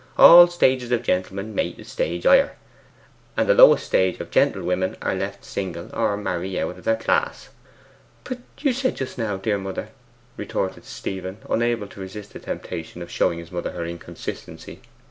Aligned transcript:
All 0.17 0.47
stages 0.47 0.91
of 0.91 1.03
gentlemen 1.03 1.53
mate 1.53 1.77
a 1.77 1.83
stage 1.85 2.23
higher; 2.23 2.55
and 3.37 3.47
the 3.47 3.53
lowest 3.53 3.85
stage 3.85 4.19
of 4.19 4.31
gentlewomen 4.31 4.97
are 4.99 5.13
left 5.13 5.45
single, 5.45 5.91
or 5.93 6.17
marry 6.17 6.59
out 6.59 6.79
of 6.79 6.85
their 6.85 6.95
class.' 6.95 7.49
'But 8.23 8.39
you 8.57 8.73
said 8.73 8.95
just 8.95 9.19
now, 9.19 9.37
dear 9.37 9.59
mother' 9.59 9.89
retorted 10.37 10.85
Stephen, 10.85 11.37
unable 11.47 11.85
to 11.85 11.99
resist 12.01 12.33
the 12.33 12.39
temptation 12.39 13.03
of 13.03 13.11
showing 13.11 13.37
his 13.37 13.51
mother 13.51 13.73
her 13.73 13.85
inconsistency. 13.85 14.81